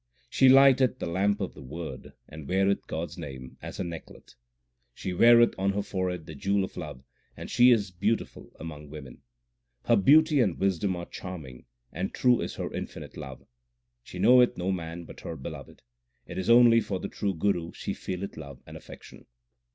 [0.31, 4.33] She lighteth the lamp of the Word, and weareth God s name as her necklet.
[4.95, 7.03] She weareth on her forehead the jewel of love,
[7.37, 9.21] and she is beautiful among women.
[9.85, 13.45] Her beauty and wisdom are charming, and true is her infinite love.
[14.01, 15.83] She knoweth no man but her Beloved;
[16.25, 19.27] it is only for the True Guru she feeleth love and affection.